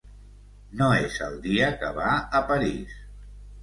[0.79, 3.01] No és el dia que va a París.